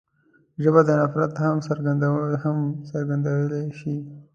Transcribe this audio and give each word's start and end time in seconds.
ژبه 0.63 0.81
د 0.85 0.89
نفرت 1.01 1.31
هم 1.43 1.55
څرګندوی 2.97 3.65
شي 3.79 3.95